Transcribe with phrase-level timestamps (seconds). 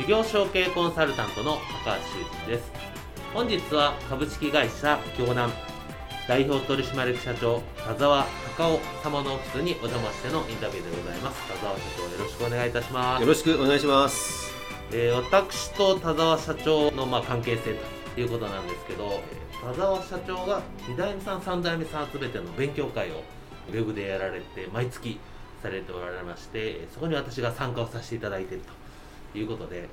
[0.00, 2.72] 事業承継コンサルタントの高橋修人です。
[3.34, 5.52] 本日は株式会社京南
[6.26, 8.24] 代表取締役社長田沢
[8.56, 11.46] 隆夫様のオフィスにお邪魔してのインタビューでございます。
[11.48, 13.20] 田沢社長よろしくお願いいたします。
[13.20, 14.54] よろしくお願いします。
[14.92, 17.76] えー私と田沢社長のまあ関係性
[18.14, 23.22] ということなんですけど、えー田沢社長が2代目さん3代目さんすべての勉強会を
[23.68, 25.20] ウェブでやられて毎月
[25.62, 28.72] されておられましてえーそこに私が参加をさせていただいていると
[29.38, 29.88] いうことで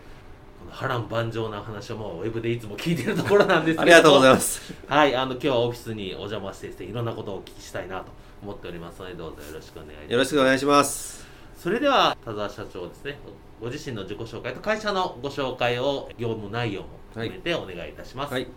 [0.60, 4.74] この波乱万丈な話をもうウェブでいつも聞いているところなんですけどありがとうございます。
[4.88, 8.06] はいあの今日はオフィスにお邪魔してですねいろんなことをお聞きしたいなと
[8.42, 11.28] 思っておりますのでどうぞよろしくお願いしますよろしくお願いします。
[11.58, 13.18] それでは田沢社長ですね
[13.60, 18.48] ご自身の自己紹介と会社のご紹介を業務内容も含めてお願いいたします、はい。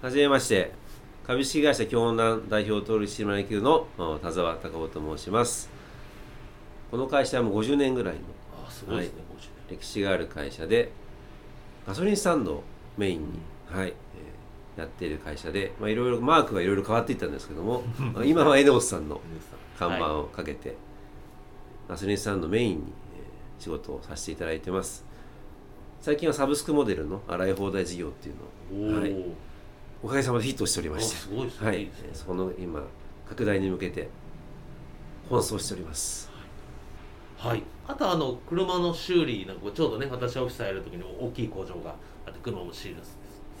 [0.00, 0.72] はじめまして。
[1.26, 5.70] 株式会社京南代表取締役のお田沢隆夫と申します。
[6.90, 8.20] この会社はもう50年ぐらいの
[8.64, 9.22] ああすごいですね、
[9.70, 10.90] 歴史がある会社で、
[11.86, 12.62] ガソリンスタンドを
[12.96, 13.26] メインに、
[13.66, 13.94] はい、えー
[14.76, 17.82] やっている会社で、まあいろいろマークがいろいろ変わっていったんですけども、
[18.14, 19.20] まあ今はエネオスさんの50
[19.78, 20.76] 看板はいをかけて、
[21.88, 25.04] ガソリンスタンドメインに、えー仕事をさせていただいてます。
[26.00, 29.14] 最近はサブスクモデルの洗い放題事業っていうのを、はい、
[30.02, 32.82] おかげさまでヒットしておりまあしてすごいですね、はいその今
[33.28, 34.08] 拡大に向けて
[35.28, 36.29] 奔走しております
[37.40, 41.94] はい、あとあの車の修理なんかちょうどね私オフィス入る時に大きい工場が
[42.26, 42.96] あって車も修理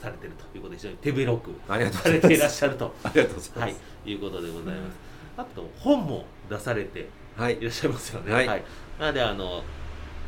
[0.00, 1.50] されてるということで非常に手広く
[1.92, 2.94] されていらっしゃると。
[3.02, 3.60] ありがとうございます。
[3.60, 4.10] はい。
[4.10, 4.96] いうことでございます。
[5.36, 8.32] あと本も出されてはい、いらっしゃいますよね。
[8.32, 8.46] はい。
[8.98, 9.62] なので、あの、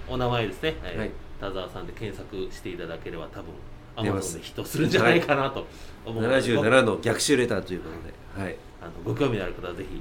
[0.08, 1.10] お名前ですね、えーはい。
[1.38, 3.52] 田沢さんで検索していただければ、多分
[3.96, 5.66] アマゾンでヒットするんじゃないかなと
[6.06, 8.56] 思うので、ご77の逆襲レターということではい。
[8.80, 10.00] あのご興味のある方はぜひ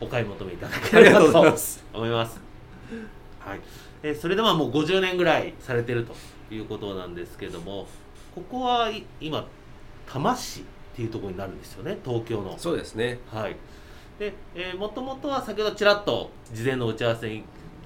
[0.00, 1.26] お買い求めいただあければと
[1.92, 2.51] 思います。
[3.38, 3.60] はい。
[4.02, 6.14] えーそれではもう50年ぐらいされてると
[6.54, 7.86] いうことなんですけども、
[8.34, 9.46] ここはい今、
[10.06, 10.62] 多摩市っ
[10.96, 12.56] ていうところになるんですよね、東京の。
[12.58, 13.18] そうですね。
[13.30, 13.56] はい。
[14.18, 17.42] で、えー、もともとは先ほどちらっと事前の打ち合わせに聞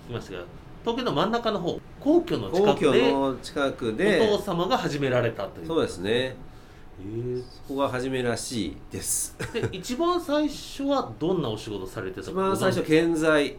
[0.09, 0.45] きましたが、
[0.85, 5.67] 東京の真ん中の方、皇居の皇近くで、居の近くおで父様が始められたという。
[5.67, 6.11] そうですね。
[6.13, 7.43] へー。
[7.43, 9.37] そこが初めらしいです。
[9.53, 12.31] で、一番最初はどんなお仕事されてたか？
[12.31, 13.57] 一番最初建材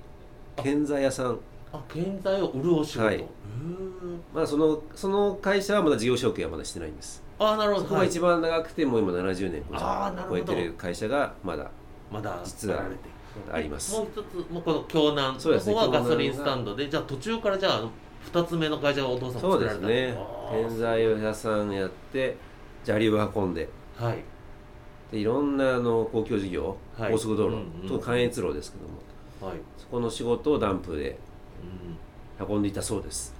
[0.61, 1.39] 建材屋さん。
[1.71, 3.05] あ、建材を売るお仕事。
[3.05, 3.25] はい。
[4.33, 7.23] まだそのその会社はまだ事業承継はまだしてないんです。
[7.39, 7.81] あ、なるほど。
[7.81, 9.63] はいそこが一番長くてもう今70年
[10.29, 11.69] 超えてる会社がまだ
[12.11, 12.39] まだ。
[12.43, 12.83] 実は
[13.51, 13.95] あります。
[13.95, 17.89] もう一つ、もうこの京南そねの方はガソリンスタンドで、じゃあ途中からじゃあ、
[18.23, 19.87] 二つ目の会社がお父さんそう作られた。
[19.87, 20.25] ですね
[20.69, 22.37] 建材屋さんやって
[22.83, 23.69] 砂利を運んで。
[23.97, 24.23] はい。
[25.11, 27.11] でいろんなあの公共事業、はい。
[27.11, 29.06] 高速道路、うんうんと関越路ですけども
[29.41, 29.57] はい。
[29.77, 31.17] そこの仕事をダンプで
[32.39, 32.47] うん。
[32.47, 33.33] 運んでいたそうです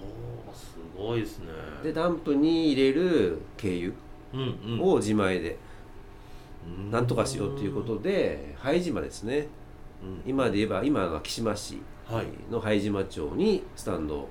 [0.00, 1.46] ほうすごいですね。
[1.82, 3.92] でダンプに入れる軽
[4.32, 5.58] 油を自前で
[6.66, 9.48] うんなんとかしようということで拝島ですね
[10.02, 11.78] うん今で言えば今は木島市
[12.08, 12.26] はい。
[12.50, 14.28] の拝島町にスタンドを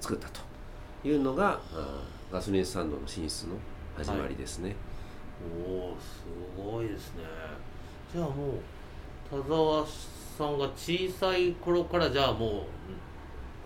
[0.00, 0.40] 作ったと
[1.04, 1.60] いうのが
[2.32, 3.54] ガソリンスタンドの進出の
[3.96, 4.74] 始まりですね、
[5.66, 6.24] おおす
[6.56, 7.22] ごいですね。
[8.12, 8.52] じゃあもう
[9.30, 12.64] 田沢さんが小さい頃からじゃあもううん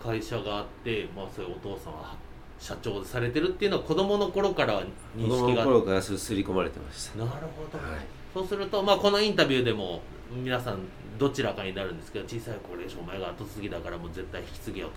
[0.01, 2.15] 会社があって、まあそういうお父さんは
[2.59, 4.81] 社長でされてるっていうのは子供の頃から
[5.15, 7.19] 認子供識があっの頃からすすり込まれてました。
[7.19, 7.77] なるほど。
[7.77, 7.99] はい。
[8.33, 10.01] そうすると、まあ、このインタビューでも
[10.43, 10.79] 皆さん
[11.19, 14.89] どちらかになるんですけど小さい頃でしょお前が後継ぎだからもう絶対引き継げよ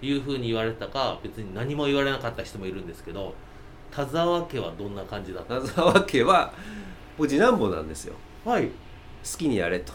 [0.00, 3.34] というふうに言われたか別に何も言われなかった人もいるんですけど
[3.90, 5.60] 田沢家はどんな感じだった？
[5.60, 6.52] 田沢家は
[7.18, 8.14] 僕次男坊なんですよ。
[8.44, 8.70] はい
[9.24, 9.92] 好きにやれと。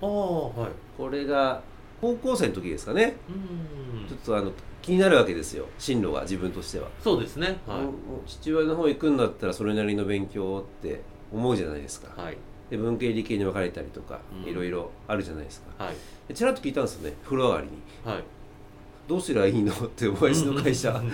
[0.00, 0.70] ああはい。
[0.96, 1.60] これが
[2.00, 3.16] 高校生の時ですかね。
[3.28, 4.08] うん。
[4.08, 4.52] ちょっとあの
[4.82, 5.66] 気になるわけですよ。
[5.78, 7.58] 進路が自分としては、そうですね。
[7.66, 7.86] はい。
[8.26, 11.02] 父親の方行くんだったらそれなりの勉強をって
[11.32, 12.20] 思うじゃないですか。
[12.20, 12.36] はい。
[12.70, 14.50] で文系理系に分かれたりとかうん。
[14.50, 15.84] いろいろあるじゃないですか。
[15.84, 15.94] はい。
[16.28, 17.72] でちらっと聞いたんですよね風呂上がりに。
[18.04, 18.24] はい
[19.08, 20.90] 「どうすりゃいいの?」ってお前の会社。
[20.92, 21.10] うん。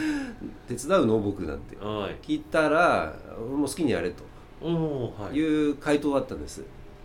[0.69, 1.19] 手伝うの？
[1.21, 1.77] 僕なんて。
[1.77, 2.17] はい。
[2.23, 4.25] 聞いたら「もう好きにやれ」と
[4.61, 5.37] おおはい。
[5.37, 6.63] いう回答だったんです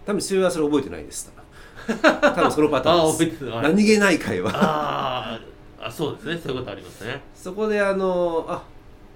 [0.10, 1.32] 多分父親はそれ覚えてないです。
[1.86, 3.38] 多分そのパターあンです。
[3.38, 3.62] 覚えてない。
[3.62, 4.52] 何気ない会話。
[4.56, 6.38] あーあそうですね。
[6.44, 7.22] そういうことありますね。
[7.36, 8.64] そこであのあ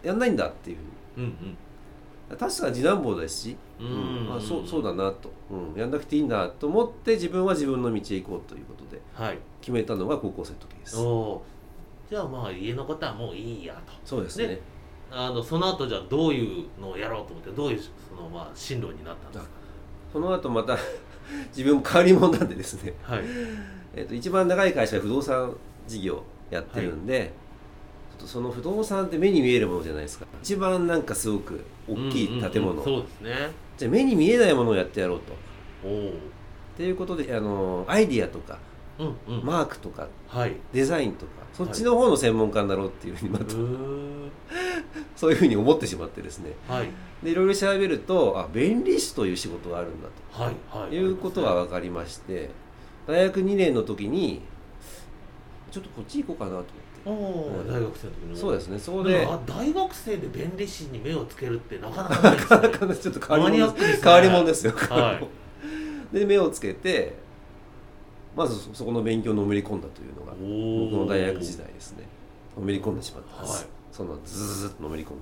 [0.04, 0.78] やんないんだっていう。
[1.16, 2.38] ふうにうん。
[2.38, 3.88] 確か次男坊ですし、うん。
[4.28, 4.36] うん。
[4.38, 9.02] あそうそうだなと、うん、やんなくていいんだと思って自分は自分の道へ行こうということで。
[9.20, 9.40] うんはい。
[9.62, 10.98] 決めたのが高校生の時です。
[11.00, 11.44] おお
[12.08, 13.94] じゃあまあ家のことはもういいやと。
[14.06, 14.48] そうですね。
[14.48, 14.62] で
[15.10, 17.90] あのその後じゃあどういうのをやろうと思ってどういうそ
[18.22, 19.63] のまあ進路になったんですか？
[20.14, 20.78] その後また
[21.50, 23.24] 自分も変わり者なんでですね、はい。
[23.96, 25.56] えっと一番長い会社は不動産
[25.88, 27.34] 事業やってるんで、
[28.12, 30.28] ちょっとその不動産って目に見えるものじゃないですか。
[30.44, 32.84] 一番なんかすごく大きい建物、うんうんうん。
[32.84, 33.52] そうですね。
[33.78, 35.34] じゃあ目に見えないものをやってやろうと。
[35.84, 36.12] おおっ
[36.78, 38.60] ていうことであのアイディアとか
[39.00, 39.46] うんうん。
[39.46, 40.56] マークとかはい。
[40.72, 44.30] デザインとかそっちの方の専門家になろうっていうふうにまうた、ー
[45.16, 46.54] そういうふうに思ってしまってですね。
[46.68, 46.90] はい。
[47.24, 50.90] でいろいろ調べるとあ弁理士という仕事があるんだはいはい。
[50.90, 52.50] ということが分かりまして
[53.08, 54.42] 大学2年の時に
[55.72, 56.74] ちょっとこっち行こうかなと思って。
[57.06, 58.80] 大学生の時にそうですね。
[58.80, 62.96] そこで大学生で弁理士に目をつけるってなかなかないですね。
[62.96, 64.00] ちょっと変わり者ですね。
[64.04, 65.28] 変わり者ですよ、はい。
[66.18, 67.16] で目をつけて
[68.36, 72.04] まずそそこの勉強にのめり込んだというのがお僕の大学時代ですね。
[72.58, 73.68] のめり込んでしまったんです、はい。
[73.92, 75.14] そのズズズッとのめり込んだ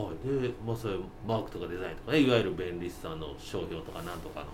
[0.00, 4.44] はい、で、まあ、そういうマークとかデザインとかねいわゆる弁理士さんの商標とかなんとか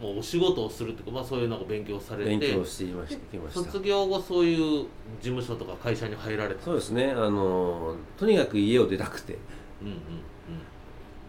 [0.00, 3.60] のもうお仕事をするっていうか、まあ、そういうなんか勉強されて勉強していましたきました。
[3.60, 4.86] 卒業後そういう事
[5.22, 6.62] 務所とか会社に入られた。
[6.62, 7.12] そうですね。
[7.12, 9.38] あのとにかく家を出たくて。
[9.80, 10.00] うんうんうん。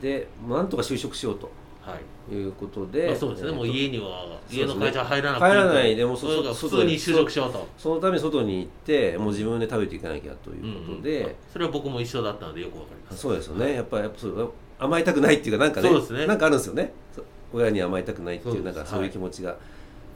[0.02, 1.50] でなんとか就職しようと
[1.88, 1.98] は
[2.32, 7.68] い、いうことで、まあ、そうですね、えーともう家には家の会社入らなくていいと入らないでもそそうそ普通に就職しようと。
[7.78, 11.36] そのために外に行ってもう自分で食べていかなきゃということで、うんうん。
[11.54, 13.18] それは僕も一緒だったのでよくわかります。
[13.20, 13.74] そうですよね。
[13.76, 15.90] やっぱやっぱそう甘えたくないっていうかなんかね。
[15.90, 16.28] そうですね。
[16.28, 16.92] なんかあるんですよね。
[17.54, 19.56] 親に甘えたくないっていうなんかそういう気持ちが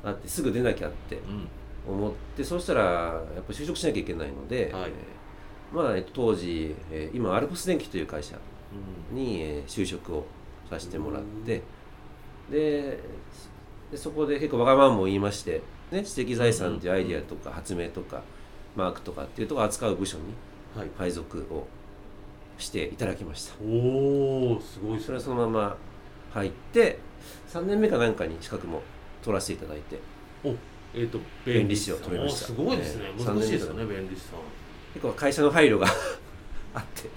[0.04, 1.96] あって、すぐ出なきゃってうん。
[1.96, 4.84] 思ってそうしたらやっぱ就職しなきゃいけないので、はい。
[4.90, 8.36] えーまあ、えっと当時、えー今アルプス電機という会社
[9.12, 9.18] うん。
[9.18, 10.26] に、えー就職を
[10.72, 11.62] させてもらって
[12.50, 13.00] で
[13.92, 18.22] でそこで結構わがままも言いまして、ね、知的財産っていうアイディアとか発明とか
[18.76, 20.24] マークとかっていうとこ扱う部署に
[20.76, 20.90] はい。
[20.98, 21.68] 配属を
[22.58, 23.56] していただきました。
[23.62, 25.78] おおすごいそれはそのまま
[26.34, 27.00] 入って
[27.50, 28.82] 3年目かなんかに資格も
[29.22, 30.00] 取らせていただいて
[30.94, 32.46] えっ、と弁理士を取りました。
[32.46, 34.40] おすごいですね、ええ難しいですよね弁理士さん。
[34.94, 35.88] 結構会社の配慮が
[36.74, 37.10] あって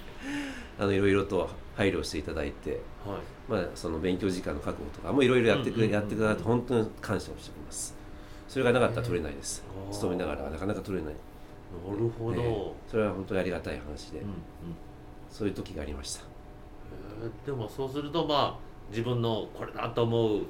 [0.79, 3.19] あのいろいろと配慮していただいてはい。
[3.47, 7.95] まあ、その勉強時間の確保とかもいろいろやってくれ、うんうんうんやってくださって本当に感謝をしております。
[8.47, 9.63] それがなかったら取れないです。
[9.87, 9.93] へー。
[9.93, 11.13] 勤めながらなかなか取れない。
[11.13, 14.33] なるほど、ええそれは本当にありがたい話で、うんうん。
[15.29, 16.23] そういう時がありました。
[17.21, 17.45] えー。
[17.45, 20.41] でもそうするとまあ自分のこれだと思う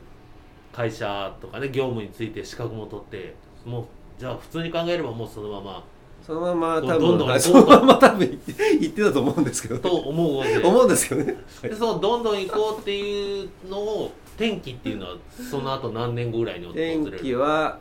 [0.71, 3.35] 会社とかね業務について資格も取って
[3.65, 3.85] もう
[4.19, 5.83] じゃあ普通に考えればもうそのまま
[6.25, 7.39] そのまま多どんどん。
[7.39, 10.63] そのまま多分言って言ってたと思うんですけどと思うわけで。
[10.65, 11.37] 思うんですけどね。
[11.61, 17.79] でそのどんどん行こうっていうのを転機っていうのはその後何年後ぐらいに訪れ天る気は、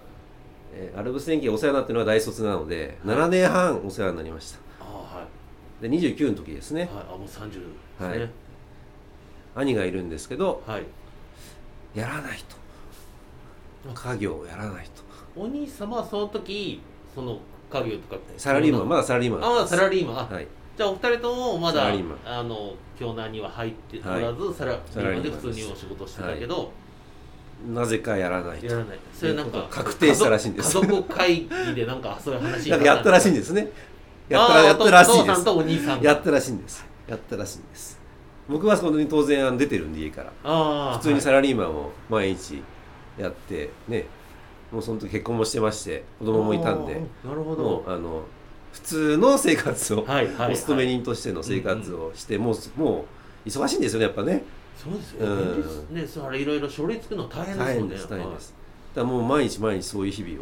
[0.74, 4.58] えーアルプス天気がお世話になってるのは大卒なので7年半お世話になりました。
[4.80, 5.26] ああは
[5.80, 5.82] い。
[5.82, 6.82] で29の時ですね。
[6.82, 8.06] はいあもう30ですね。
[8.08, 8.30] はい。
[9.54, 10.82] 兄がいるんですけどはい、
[11.94, 12.56] やらないと。
[13.94, 15.02] 家業をやらないと。
[15.36, 16.82] お兄様はその時
[17.14, 17.38] その
[17.70, 19.44] 家業とかサラリーマンまだサラリーマン。
[19.44, 20.18] あまだサラリーマン。
[20.18, 20.46] あはい。
[20.76, 21.86] じゃあお二人ともまだ
[22.26, 26.72] あの京南には入っておらず、サラリサラリーマンで普通にお仕事してたけど、
[27.72, 28.58] なぜかやらない。
[28.58, 28.98] とやらない。
[29.12, 30.76] それなんか確定したらしいんです。
[30.76, 33.70] 家族会議でなんかそういう話になんかやったらしいんでですね。
[34.28, 36.84] やったやったらしいお父さんですとお兄さんやったらしいんです。
[37.06, 38.00] やったらしいんです。
[38.48, 40.92] 僕はそこに当然出てるんで家から。
[40.96, 42.62] 普通にサラリーマンを毎日
[43.18, 44.06] やってね
[44.74, 48.24] もうその時結婚もしてまして子供もいたんでなるほもどうあの
[48.72, 53.04] 普通の生活を、はいはい、はい、お勤め人としての生活をして、もうも
[53.46, 54.42] う忙しいんですよねやっぱね。
[54.76, 55.94] そうですようん。
[55.94, 58.54] ねそれいろいろ書類作るの大変です大変もんねです大変です。
[58.96, 60.38] だからもう毎日毎日そういう日々を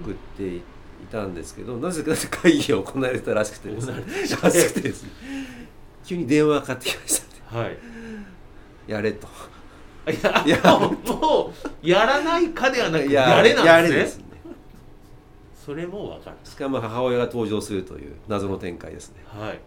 [0.00, 0.62] 送ってい
[1.10, 3.94] たんですけど、なぜか会議が行われたらしくてですね。
[4.42, 4.50] ら。
[4.50, 5.10] しくてですね。
[6.04, 7.20] 急に電話がかかってきまし
[7.50, 7.78] たはい。
[8.86, 9.26] やれと
[10.06, 13.98] いやもうもうやらないかではなくいやれなんですね。
[13.98, 14.24] ですね。
[15.54, 16.36] それもわかる。
[16.44, 19.16] しかも母親が登場するという謎の展開ですね。
[19.26, 19.58] はい。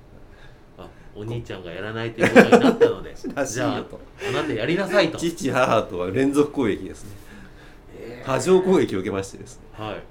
[0.77, 7.12] あお兄ちゃんがやらないということになったのでらしいじゃよとああなたやりなさいと、父母とは連続攻撃ですね。
[8.00, 8.31] えー。
[8.31, 9.63] 波状攻撃を受けましてですね。
[9.74, 10.03] はい。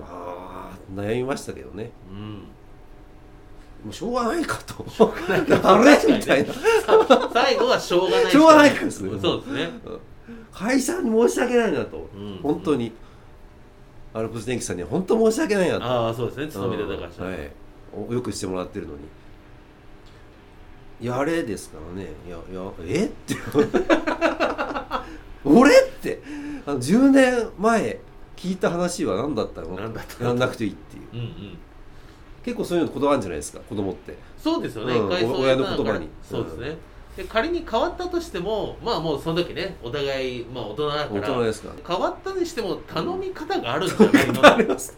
[0.00, 1.92] まあ悩みましたけどね。
[2.10, 2.48] うん
[3.84, 4.84] もうしょうがないかと。
[5.62, 6.54] あれみたいな。
[6.54, 8.32] さ最後はしょうがない。
[8.32, 9.10] しょうがないからですね。
[9.20, 9.70] そうですね、
[10.52, 12.38] 会社に申し訳ないなと、うん。
[12.42, 12.92] 本当に。
[14.14, 15.84] アルプス電機さんには本当申し訳ないなと。
[15.84, 16.48] ああそうですね。
[16.48, 17.30] 勤めてた会社、うん。
[17.30, 17.50] はい、
[18.08, 19.00] およくしてもらってるのに。
[21.00, 22.12] やれですからね。
[22.26, 23.04] いやいやえ？
[23.06, 23.34] って。
[25.44, 26.22] 俺って。
[26.64, 28.00] あの10年前
[28.36, 29.76] 聞いた話は何だったの？
[29.76, 30.30] 何だったの？
[30.30, 31.02] やんなくていいっていう。
[31.12, 31.58] うんうん
[32.44, 34.16] 結構そういうのこだわるんじゃないですか子供って。
[34.36, 36.08] そうですよね、うん一回そう親の言葉に。
[36.22, 36.76] そうですね、
[37.16, 41.72] で仮に変わったとしてもまあもうその時ねお互いまあ大人だか大ら人ですか。
[41.86, 44.54] 変わったにしても頼み方があるんじゃないの？
[44.54, 44.96] あります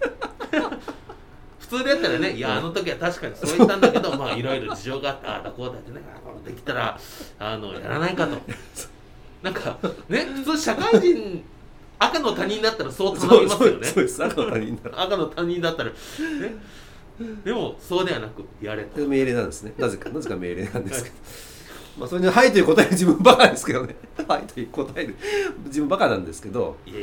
[1.61, 6.99] 普通でやったらねいやあの時は確かにそう言ったんだけどまあいろいろ事情があってああだこうだってねあこれできたら
[7.39, 8.37] あのやらないかと。
[9.43, 11.45] なんかね普通社会人
[11.99, 13.89] 赤の他人だったらそう頼みますよね。
[13.89, 15.91] 赤の他人だ赤の他人だったら。
[15.91, 15.97] ね
[17.45, 19.73] でもそうではなくやれと命令なんですね。
[19.79, 21.17] なぜか なぜか命令なんですけど。
[21.99, 23.97] まあそれに「はい」という答える自分バカですけどね
[24.29, 25.17] 「はい」という答える。
[25.67, 26.77] 自分バカなんですけど。
[26.87, 26.97] いや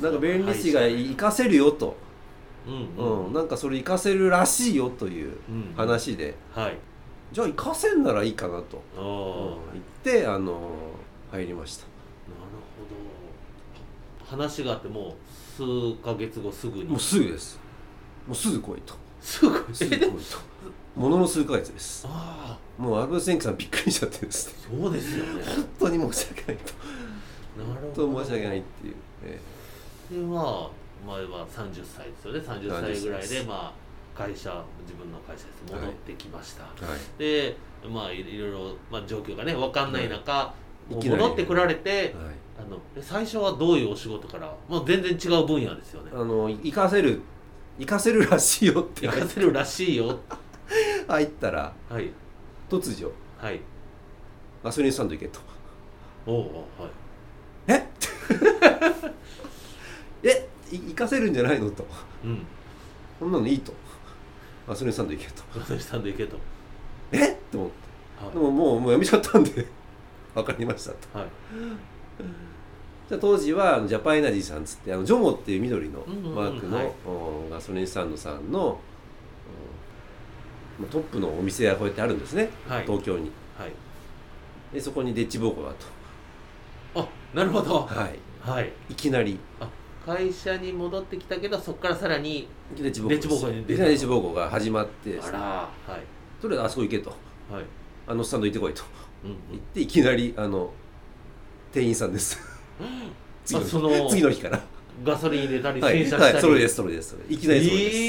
[0.00, 1.94] なんか弁理士がはい活かせるよと、
[2.66, 3.04] うん。
[3.04, 6.78] うんうん、なんかそれ活かせるらしいよといううん話で、はい。
[7.32, 9.72] じゃあ活かせんならいいかなと、うん。
[9.74, 9.84] 言っ
[10.20, 10.70] てあの
[11.30, 11.84] 入りました。
[11.84, 11.90] ほ
[14.24, 14.36] ど。
[14.36, 15.14] 話があってもう
[15.56, 16.84] 数ヶ月後すぐに。
[16.84, 17.60] もうすぐです。
[18.26, 20.08] もうすぐ来いとすぐすぐ来いと
[20.96, 22.06] ものの数ヶ月です。
[22.08, 22.82] ああ。
[22.82, 24.48] もうアルブセンキさんびっくりしちゃってです。
[24.48, 25.42] ねそうですよね。
[25.44, 26.72] 本当に申し訳ないと。
[27.62, 28.14] なる本ほど。
[28.14, 29.40] 当申し訳ないっていう、え
[30.10, 30.70] でまあ
[31.06, 32.40] 前は30歳ですよね。
[32.40, 33.74] 30歳ぐらい30歳でま
[34.16, 35.72] あ会社自分の会社です。
[35.72, 36.98] 戻ってきました、えはい。
[37.18, 37.56] で
[37.88, 40.54] まあいろいろ、まあ、状況がね分かんない中、
[40.90, 42.10] もうい戻ってこられてはい。
[42.58, 46.10] あのえ最初はどういうお仕事から、まあ、全然違う分野ですよね。
[46.14, 47.20] あの活かせる
[47.78, 49.06] 活かせるらしいよって。
[49.06, 50.18] 活かせるらしいよ。
[51.08, 52.10] 入ったらはい。
[52.68, 53.60] 突如はい。
[54.62, 55.40] ガソリンスタンド行けと。
[56.26, 56.90] おうおうはい。
[57.68, 57.88] え？
[60.28, 60.48] え？
[60.70, 61.86] い行かせるんじゃないのと。
[62.24, 62.44] うん。
[63.18, 63.72] こんなのいいと。
[64.68, 65.42] ガソリンスタンド行けと。
[65.58, 66.36] ガソリンスタンド行けと。
[67.12, 67.32] え？
[67.32, 68.24] っと思って。
[68.24, 68.34] はい。
[68.34, 69.66] でももうもうやめちゃったんで。
[70.34, 71.18] 分かりましたと。
[71.18, 71.28] はい
[73.18, 76.94] 当時はジャパンエナジーさんっつってあのジョモっていう緑のうんうんうんマークの、
[77.50, 78.80] ガソリンスタンドさんのお
[80.78, 82.82] まあトップのお店がこうやってあるんですね、はい。
[82.84, 83.30] 東京に。
[83.58, 83.72] はい。
[84.74, 85.70] でそこにデッチ奉公だ
[86.94, 87.00] と。
[87.00, 87.80] あなるほど。
[87.80, 88.18] はい。
[88.40, 88.72] はい。
[88.88, 89.38] いきなり。
[89.60, 89.68] あ
[90.06, 95.18] 会社に戻ってきたけどそこからさらにデッチ奉公デッチ奉公が始まって。
[95.20, 96.40] あらはい。
[96.40, 97.10] とりあえずあそこ行けと。
[97.10, 97.64] はい。
[98.06, 98.82] あのスタンド行ってこいと。
[99.24, 100.72] うん言っていきなりあの
[101.72, 102.49] 店員さんです
[103.44, 103.70] 次の日。
[103.70, 104.60] その次の日から。
[105.04, 108.00] ガソリン入れたりはい、洗車したり、はい、それですそれですいきなりそれです、え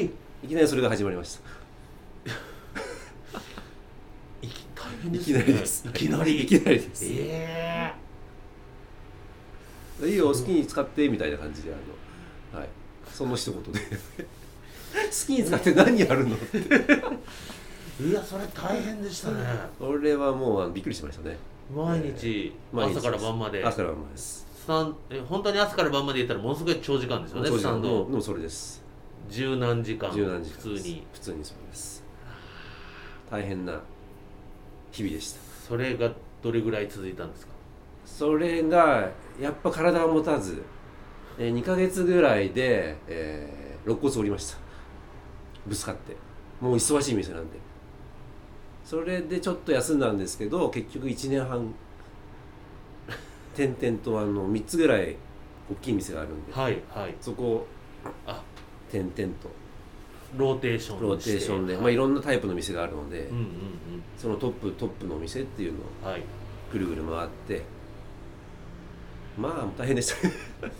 [0.00, 0.10] ー。
[0.44, 1.40] いきなりそれが始まりました。
[4.46, 5.42] いき大変いきですね。
[5.42, 5.84] なりです。
[5.86, 6.42] いきなり。
[6.42, 7.92] いきなりです、え
[10.02, 12.68] いいよ好きに使ってみたいな感じであのはい。
[13.12, 13.80] その一言で。
[14.90, 16.58] 好きに使って何やるのって。
[16.58, 17.20] ー、
[18.10, 19.44] いやそれ大変でしたね。
[19.78, 21.36] 俺はもうびっくりしましたね
[21.74, 23.64] 毎日、朝から晩まで。
[23.64, 24.46] 朝から晩までです。
[24.62, 28.04] スタンえ本当に朝から晩まで言ったらものすごい長時間ですよねスタンド。
[28.04, 28.82] もうそれです。
[29.28, 31.06] 十何時間十何時間普通に。
[31.12, 32.04] 普通にそうです。
[33.30, 33.80] 大変な
[34.92, 35.40] 日々でした。
[35.68, 36.10] それが
[36.42, 37.52] どれぐらい続いたんですか？
[38.04, 39.08] それが
[39.40, 40.62] やっぱ体が持たず、
[41.38, 44.58] えー、2ヶ月ぐらいで、えー肋骨折りました。
[45.66, 46.14] ぶつかって。
[46.60, 47.56] もう忙しい店なんで
[48.90, 51.72] それでちょっと休んだんですけど結局1年半
[53.54, 55.14] 点々とあの3つぐらい
[55.70, 56.52] 大きい店があるんで。
[56.52, 57.14] はいはい。
[57.20, 57.66] そこを
[58.26, 58.42] あ。
[58.90, 59.48] 点々と。
[60.36, 63.46] ローテーションローテーションで、まあ、いろんなタイプの店があるので、うんうん
[64.18, 66.22] そのトップトップのお店っていうのをうんはい。
[66.72, 67.62] ぐるぐる回って。
[69.38, 70.26] まあ大変でした。
[70.26, 70.70] ねすごい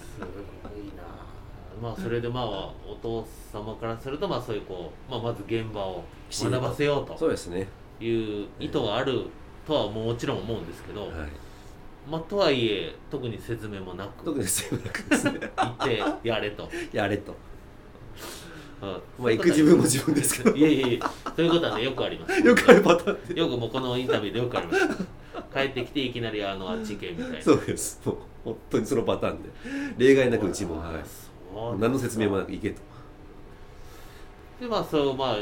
[0.97, 1.05] な。
[1.81, 2.45] まあそれでまあ
[2.85, 7.17] お父様からするとまあそういうこう、まあ、まず現場を学ばせようと。
[7.17, 7.69] そうですね
[8.01, 9.27] いう意図がある
[9.67, 11.11] とはもちろん思うんですけど、はい。
[12.09, 15.11] まあとはいえ特に説明もなく特に全部なく。
[15.11, 15.77] ですね行っ
[16.23, 16.69] てやれと。
[16.93, 17.35] やれと。
[18.83, 20.57] あまあ行く自分も自分ですけど。
[20.57, 22.41] いやいやいやそういうことはねよくあります。
[22.41, 23.41] よくあるパターンで。
[23.41, 24.87] よくもうこのインタビューでよくあります。
[25.53, 27.43] 帰ってきていきなりあのあっち行けみたいな。
[27.43, 28.01] そうです。
[28.05, 29.51] もう本当にそのパターンで。
[29.99, 32.81] 例外なくうちも、はい、何の説明もなく行けと。
[34.61, 35.37] でまあそうまあ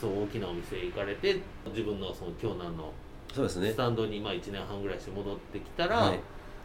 [0.00, 2.92] そう大きなお店へ行かれて自分のその京南の
[3.32, 3.70] そうですね。
[3.70, 6.20] スタンドにまあ1年半ぐらいして戻ってきたら、はい。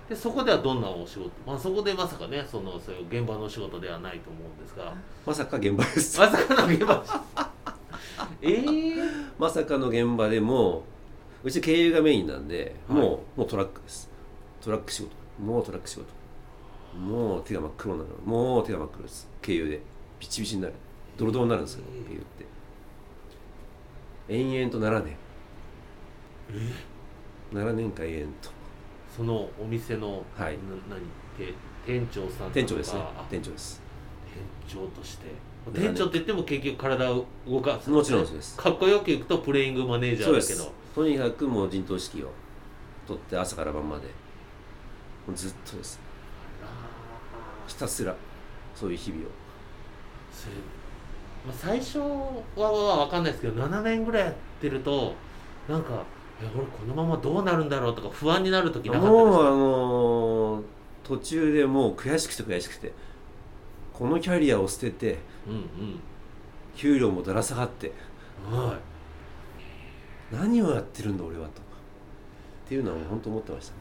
[0.09, 4.93] でそこではどんなお仕事、まあ、そこでまさかねそのそういう現場のお仕事ではないと思うんですが。
[5.25, 6.19] まさか現場です。
[6.19, 7.03] まさかの現場
[8.41, 8.63] ええ
[9.37, 10.83] まさかの現場でも
[11.43, 12.99] うち経由がメインなんで、はい。
[12.99, 14.09] もうもうトラックです。
[14.61, 15.11] トラック仕事。
[15.41, 16.07] もうトラック仕事。
[16.97, 19.29] もう手が真っ黒になるもう手が真っ黒です。
[19.41, 19.81] 経由で。
[20.19, 20.73] ピチピチになる。
[21.17, 22.07] ドロドロになるんですよえー。
[22.07, 22.45] 経由って
[24.29, 25.17] 延々と7年
[27.53, 28.49] 7年間延々と。
[29.15, 30.53] そのお店の、はい。
[30.53, 31.01] な何？
[31.37, 31.53] て
[31.85, 32.49] 店長さんとか。
[32.53, 32.99] 店長ですね。
[33.01, 33.81] あ店長です。
[34.67, 35.25] 店長として。
[35.73, 38.57] 店長って言っても結局体を動かすもちろんです。
[38.57, 40.71] かっこよく言うとプレイングマネージャーだけど。
[40.93, 42.31] とにかくもう陣頭指揮を
[43.07, 44.07] 取って朝から晩まで。
[45.27, 45.99] もうずっとです。
[47.67, 48.15] ひたすら
[48.75, 49.27] そういう日々を。
[50.31, 50.53] それ
[51.45, 55.13] まあ、最初はは分かんないですけど7年ぐらいやってると
[55.67, 56.03] なんか
[56.39, 60.63] 俺このままどうなるんだろうとか不安になる時なかったですもうあかのー
[61.03, 62.91] 途中でもう悔しくて悔しくて
[63.93, 65.99] このキャリアを捨ててうん
[66.75, 67.91] 給料もだら下がって
[68.51, 68.77] うんはい。
[70.31, 71.61] 何をやってるんだ俺はと。
[71.61, 73.71] っていうのは本当思ってまし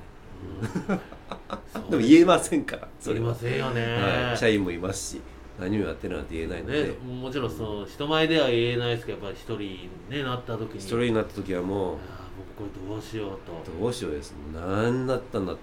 [0.87, 1.01] たね。
[1.73, 3.83] そうでも言えませんからそりませんよね、
[4.29, 5.21] はい、社員もいますし
[5.59, 10.79] 何をやってるなんて言えないので、ね、もちろんその人前では言えないですけどやっぱり一人ねなった時に。
[10.79, 12.27] 一人になった時はもうああ
[12.59, 13.81] 僕これどうしようと。
[13.81, 14.35] どうしようです。
[14.55, 15.59] 何だったんだと。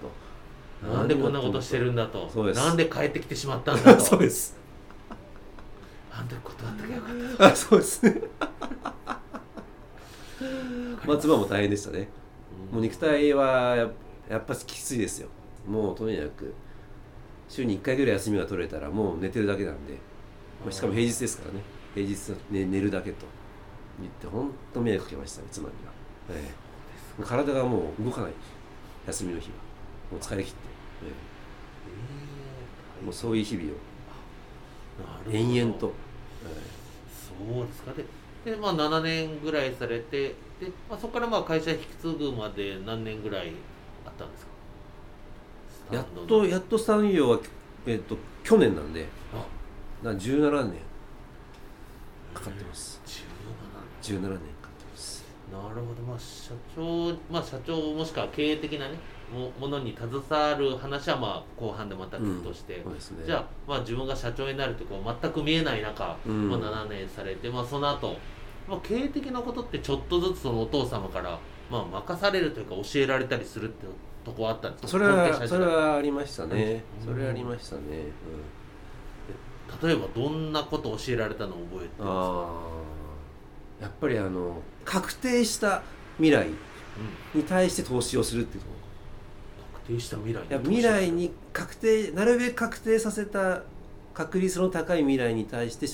[0.92, 2.28] なんでこんなことしてるんだと。
[2.28, 2.56] そうです。
[2.60, 4.00] なんで帰ってきてしまったんだと。
[4.00, 4.56] そうです。
[6.12, 7.46] なんで断ってよかった。
[7.52, 8.04] あそうです。
[8.04, 8.20] ね
[11.06, 12.08] まあ妻も大変でしたね。
[12.72, 13.88] もう肉体はや
[14.28, 15.28] やっぱきついですよ。
[15.66, 16.54] もうとにかく
[17.48, 19.92] 週に1回ぐらい休みが取れたらもう寝てるだけなんで、
[20.62, 21.60] まあ、しかも平日ですからね。
[21.94, 23.26] 平日、ね、寝るだけと
[24.00, 25.92] 言って本当迷惑かけましたね妻には、
[26.30, 26.52] え
[27.18, 27.20] え。
[27.20, 28.32] もう体がもう動かない。
[29.06, 29.54] 休みの日は。
[30.10, 30.58] もう疲れ切って、
[31.06, 31.10] え
[33.02, 33.04] え。
[33.04, 33.74] もうそういう日々を。
[35.30, 35.92] 延々と、
[37.10, 37.92] そうですか。
[37.92, 38.04] で
[38.44, 40.34] で、まあ、7年ぐらいされてで、
[40.88, 43.52] まあ、そこからまあ会社引き継ぐまで何年ぐらい
[44.06, 44.52] あったんですか？
[45.90, 47.38] やっとやっとスタンド業は、
[47.86, 50.06] えっと去年なんであ。
[50.06, 50.78] な17年
[52.32, 53.00] かかってます。
[54.02, 54.28] 17 17年。
[54.28, 55.24] かかってます。
[55.52, 56.02] なるほど。
[56.06, 58.96] まあ社長まあ社長もしくは経営的なね
[59.32, 63.24] もものに携わる話はまあ後半でまた聞くとして、そうですね。
[63.24, 66.50] じゃあ,、まあ自分が社長になるってこう全く見えない中、うん。
[66.50, 68.16] まあ、7年されて、まあ、その後、
[68.68, 71.38] まあ経営的なことってちょっとずつそのお父様から、
[71.70, 73.86] まあ、任されるというか教えられたりするって
[74.24, 76.82] とこはあったんですかそれはそれはありましたね。
[77.00, 77.14] うん。
[77.14, 77.82] それはありましたね、
[79.82, 82.14] 例えばどんなことを教えられたのを覚えてうん、まあ
[83.80, 85.82] あやっぱりあの確定した
[86.16, 86.52] 未来すか、
[87.34, 88.64] うん、に対して投資をするっていう
[89.74, 93.62] 確定した未来に未来に確定なるべく確定させた
[94.14, 95.86] 確率の高い未来に対して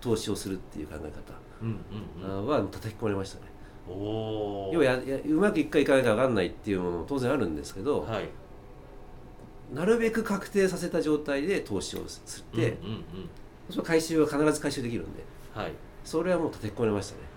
[0.00, 1.12] 投資をするっていう考え
[1.62, 2.46] うんうんうん。
[2.46, 3.57] 方は叩き込まれましたね
[3.90, 8.28] 要はややうまくいくかいかないか分かんないっていうものも当然あるんですけど、はい。
[9.72, 13.04] なるべく確定させた状態で投資をすって、うんうんうん。
[13.70, 15.22] その回収は必ず回収できるんで
[15.54, 15.72] はい。
[16.04, 17.28] それはもう叩き込まれましたね。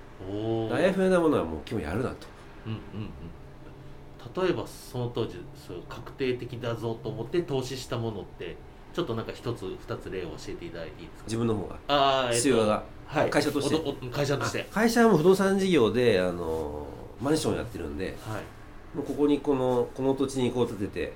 [0.74, 2.28] あやふやなものはもう基本やるなと。
[2.66, 4.44] うんうんうん。
[4.44, 8.56] 例えばその当時そ確定的だぞと思って投資したものって
[8.94, 11.24] ちょっとなんか一つ二つ例を教えていただいていいですか？
[11.26, 11.76] 自分の方が。
[11.88, 14.10] ああ父親が、はい、会社として。
[14.12, 14.68] 会社として。
[14.72, 16.86] 会社はもう不動産事業であの
[17.22, 18.98] マンションやってるんではい。
[18.98, 21.14] もうここにこのこの土地にこう建てて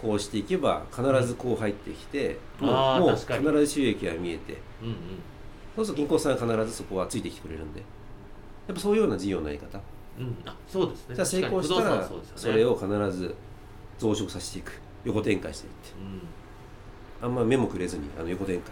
[0.00, 3.46] こうしていけば必ずこう入ってきて、もうあーもう確かに。
[3.46, 4.58] 必ず収益が見えて。
[4.82, 4.96] うんうん。
[5.74, 7.80] そうすると銀行さんは必ずそこはついてきてくれるんで。
[7.80, 7.84] や
[8.72, 9.80] っぱそういうような事業のやり方。
[10.18, 10.36] うん。
[10.44, 11.14] あそうですね。
[11.16, 12.20] じゃあ成功したらそね。
[12.36, 13.34] それを必ず
[13.98, 14.80] 増殖させていく。
[15.04, 15.92] 横展開していって。
[15.98, 16.20] うん
[17.22, 18.70] あんま目もくれずにあの横展開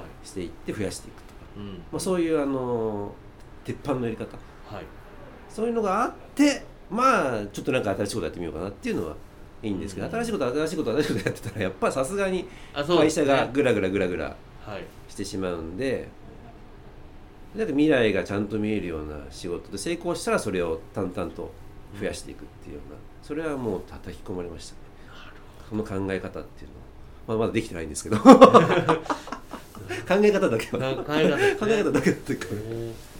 [0.00, 0.26] はい。
[0.26, 1.72] していって増やしていくとか、うん。
[1.90, 3.12] まあ、そういうあの
[3.64, 4.36] 鉄板のやり方。
[4.66, 4.84] はい。
[5.48, 9.16] そういうのがあってまあちょっとなんか新しいことやってみようかなっていうのは
[9.62, 10.12] いいんですけど、うん。
[10.12, 14.84] 新しいこと新しいこと新しいことやってたらやっぱさすがに会社がぐらぐらぐらぐらはい。
[15.08, 16.08] してしまうんで
[17.56, 21.50] だって未来がちゃんと見えるような仕事で成功したらそれを淡々と
[21.98, 24.80] 増やしていくっていうようなそれはもう叩き込まれましたね。
[25.70, 26.82] その考え方っていうのは、
[27.28, 28.16] まあ、まだできてないんですけど。
[28.26, 28.32] 考
[30.22, 30.94] え方だけは。
[30.96, 32.46] 考え方ね考え方だけだったか。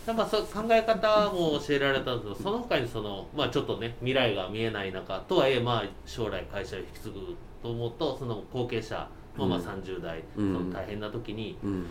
[0.09, 10.55] おまあ、そう考え方も教えられたんですけどその他にその、まあ、ちょっとね未来が見えない中とはいえ、まあ、将来会社を引き継ぐと思うとその後継者、まあ、まあうん30代、うん。
[10.55, 11.85] その大変な時に、うん。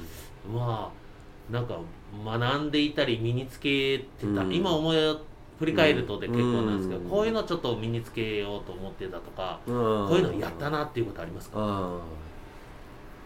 [0.51, 1.77] まあなんか
[2.25, 4.53] 学んでいたり身につけてた、うん。
[4.53, 4.97] 今思い
[5.59, 7.09] 振り返るとで結構なんですけど、うん。
[7.09, 11.99] こういうのちょっと身につけようと思ってたとか、ここういうのやったなっていうことありますか？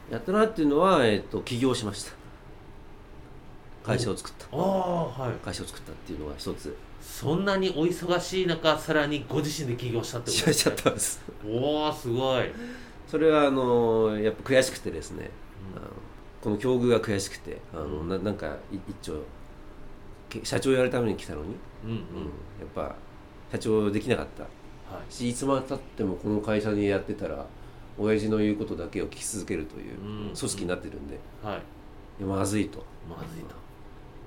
[0.10, 2.12] やったなっていうのは、えっと起業しました。
[3.84, 4.46] 会社を作った。
[4.56, 5.34] ああはい。
[5.44, 6.78] 会社を作ったっていうのが一つ。
[7.02, 11.20] そんなにお忙しい中さらにご自身で起業したってことですねしちゃったんです。
[11.46, 12.52] おおすごい、
[13.08, 15.32] それはあのやっぱ悔しくてですね。
[15.76, 15.88] あの
[16.42, 19.24] この境遇が悔しくてあのななんかい一丁
[20.30, 21.98] け社長やるために来たのに、うんうん。
[21.98, 22.04] うん
[22.60, 22.96] やっぱ
[23.52, 24.44] 社長できなかった。
[24.44, 24.50] は
[25.08, 25.14] い。
[25.14, 27.46] しいつまでたってもこの会社にやってたら
[27.98, 31.56] 親父の言うことだけを聞き続けるといううん組織になってるんで、はい。
[31.56, 31.60] い
[32.22, 32.84] やまずいと。
[33.10, 33.56] まずいと。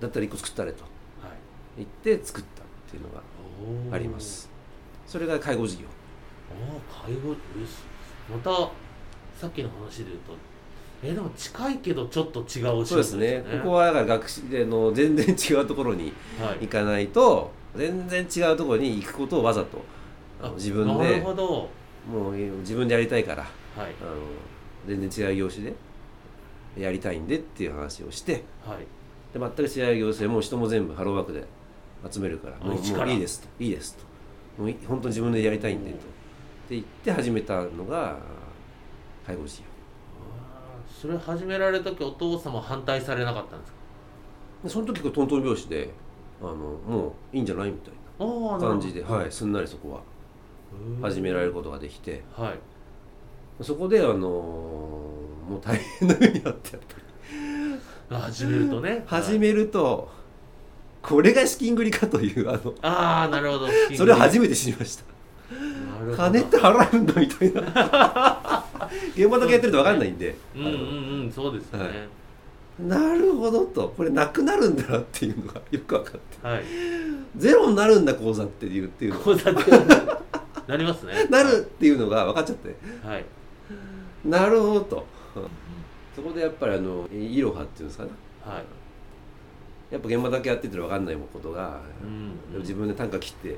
[0.00, 0.82] だったら一個作ったれと。
[0.82, 0.88] は
[1.28, 1.78] い。
[1.78, 1.88] 言っ
[2.18, 3.22] て作ったっていうのが
[3.96, 4.50] あります。
[5.06, 5.84] それが介護事業。
[6.50, 7.34] ああ介護
[8.30, 8.50] また
[9.38, 10.32] さっきの話で言うと
[11.06, 13.44] えでも近いけどちょっと違うお仕事そうですね。
[13.62, 16.60] ここはだから学習での全然違うところにはい。
[16.62, 19.84] 行かないと全然違うところに行くことをわざと
[20.54, 21.68] 自分なるでほど。
[22.10, 23.50] もう自分でやりたいからはい。
[24.00, 24.16] あの
[24.86, 25.74] 全然違う業種で
[26.78, 28.78] やりたいんでっていう話をしてはい。
[29.32, 31.44] で全く違う業種でもう人も全部ハローワークで
[32.10, 33.06] 集めるからもう一から。
[33.06, 33.48] もういいですと。
[33.58, 33.94] いいです
[34.56, 34.62] と。
[34.62, 35.96] もうい本当に自分でやりたいんでと。
[35.96, 38.16] って言って始めたのが
[39.26, 39.64] 介護事業
[41.00, 43.78] それ始められた時お父様反対されなかったんですか？
[44.64, 45.90] でその時トントン拍子で
[46.40, 50.00] あのもういいんじゃないみたいな感じで、はい、すんなりそこは
[51.02, 52.54] 始められることができてはい。
[53.62, 56.96] そこであのもう大変な目にあってやっぱ
[58.16, 58.22] り。
[58.22, 59.04] 始めるとね。
[59.06, 60.08] 始めると
[61.02, 63.66] これが資金繰りかというあのああなるほど。
[63.96, 65.04] それを初めて知りました。
[66.16, 67.60] 金って払うんだみたいな
[69.16, 70.74] 現場だけやってると分かんないんで、うんうんう
[71.26, 71.84] んそうですよね。
[71.84, 72.08] はい。
[72.78, 73.94] なるほどと。
[73.96, 76.46] これなくなるんだなっていうのがよく分かって。
[76.46, 76.64] はい。
[77.36, 79.20] ゼロになるんだ口座っていうっていうの。
[79.20, 79.62] 講座って
[80.66, 81.26] なりますね。
[81.30, 82.74] なるっていうのが分かっちゃって。
[83.06, 83.24] はい。
[84.24, 85.06] なるほどと。
[86.14, 88.10] そこでやっぱりあのイロハっていうんですかね。
[88.44, 88.64] はい。
[89.90, 93.56] やっぱ現場だけやってて分かんないことが、うん自分で単価切って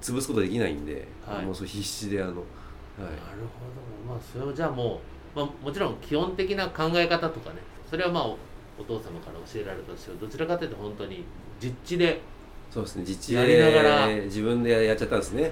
[0.00, 1.44] 潰すことできないんで、はい。
[1.44, 2.44] もうそう必死であの、
[2.98, 3.10] はい。
[3.10, 3.66] なるほ
[4.08, 4.14] ど。
[4.14, 5.00] まあそれをじゃあも
[5.34, 7.56] う、まあ、もちろん基本的な考え方とかね
[7.88, 8.38] それはまあお
[8.78, 11.24] お父様から教えられたとしてどちらかというと本当に
[11.60, 12.20] 実地で
[12.70, 13.04] そうですね。
[13.04, 15.50] 実地やりながらで自分でやっちゃったんですね。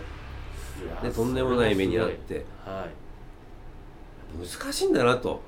[1.02, 2.44] でとんでもない目にあって。
[2.64, 4.38] はい。
[4.38, 5.40] 難しいんだなと。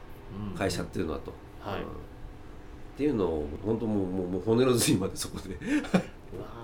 [0.53, 1.81] うん会社っていうのはと、はい。
[1.81, 1.87] うん。
[1.87, 1.88] っ
[2.96, 5.55] ていうのを本当もうもうもう骨の髄までそこで。
[5.55, 6.60] うわあ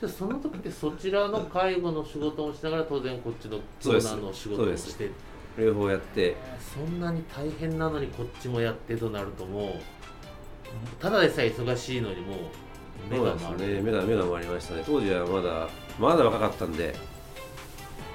[0.00, 4.88] じゃあその時ってそちらの介護の仕事をしながら当然こっちの長男の仕事そうです。
[4.88, 5.10] をして
[5.58, 6.36] 両方やって。
[6.74, 9.72] そんなに大変なのにこっちもやってとなるともう
[10.98, 12.38] ただでさえ忙しいのにもう
[13.10, 13.74] 目が回る。
[13.74, 13.82] ね。
[13.82, 14.82] 目が目が回りましたね。
[14.86, 16.94] 当時はまだまだ若かったんで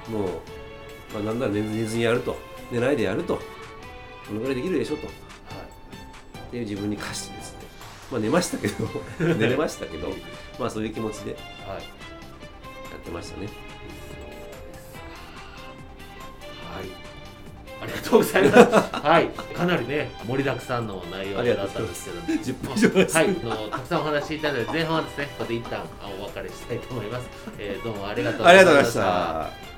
[0.10, 0.28] もう、
[1.14, 2.36] まあ、なんなら寝ず寝ずにやると。
[2.72, 3.36] 寝ないでやると。
[3.36, 5.06] このぐらいできるでしょと。
[5.06, 5.16] はい。
[6.40, 7.45] っていう自分に課してですね
[8.12, 8.88] まあ寝ましたけど
[9.36, 10.10] 寝れましたけど
[10.60, 13.48] まあそういう気持ちでやはいってましたね
[16.76, 17.06] はい。
[17.82, 18.96] ありがとうございます。
[18.96, 27.28] はい、かなりね、盛りだくさんの内容だったんですけど、10分以上ですはい、あのたくさんお話しいただいて、前半はですね、ここで一旦あお別れしたいと思います。
[27.60, 28.94] えーどうもありがとうございまし。
[28.94, 29.75] た